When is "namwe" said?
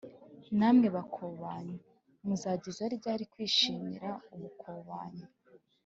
0.59-0.87